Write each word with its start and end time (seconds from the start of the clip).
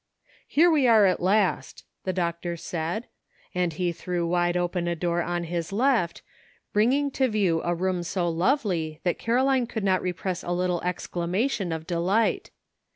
''Here 0.47 0.71
we 0.71 0.87
are 0.87 1.05
at 1.05 1.21
last," 1.21 1.85
the 2.05 2.11
doctor 2.11 2.57
said, 2.57 3.05
and 3.53 3.73
he 3.73 3.91
threw 3.91 4.25
wide 4.25 4.57
open 4.57 4.87
a 4.87 4.95
door 4.95 5.21
at 5.21 5.45
his 5.45 5.71
left, 5.71 6.23
bringing 6.73 7.11
to 7.11 7.27
view 7.27 7.61
a 7.61 7.75
room 7.75 8.01
so 8.01 8.27
lovely 8.27 8.99
that 9.03 9.19
Caroline 9.19 9.67
could 9.67 9.83
not 9.83 10.01
repress 10.01 10.41
a 10.43 10.49
little 10.53 10.81
exclamation 10.81 11.71
of 11.71 11.85
delight. 11.85 12.49